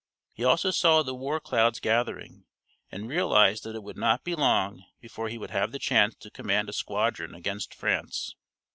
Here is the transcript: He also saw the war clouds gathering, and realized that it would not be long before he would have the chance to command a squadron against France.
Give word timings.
He 0.33 0.43
also 0.43 0.71
saw 0.71 1.03
the 1.03 1.13
war 1.13 1.39
clouds 1.39 1.79
gathering, 1.79 2.45
and 2.91 3.07
realized 3.07 3.61
that 3.65 3.75
it 3.75 3.83
would 3.83 3.97
not 3.97 4.23
be 4.23 4.33
long 4.33 4.83
before 4.99 5.29
he 5.29 5.37
would 5.37 5.51
have 5.51 5.71
the 5.71 5.77
chance 5.77 6.15
to 6.21 6.31
command 6.31 6.69
a 6.69 6.73
squadron 6.73 7.35
against 7.35 7.75
France. 7.75 8.33